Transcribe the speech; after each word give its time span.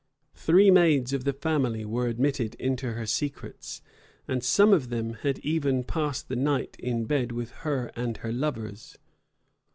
Three 0.33 0.71
maids 0.71 1.13
of 1.13 1.25
the 1.25 1.31
family 1.33 1.85
were 1.85 2.07
admitted 2.07 2.55
into 2.55 2.93
her 2.93 3.05
secrets; 3.05 3.83
and 4.27 4.43
some 4.43 4.73
of 4.73 4.89
them 4.89 5.13
had 5.13 5.37
even 5.45 5.83
passed 5.83 6.27
the 6.27 6.35
night 6.35 6.75
in 6.79 7.05
bed 7.05 7.31
with 7.31 7.51
her 7.61 7.91
and 7.95 8.17
her 8.17 8.31
lovers. 8.33 8.97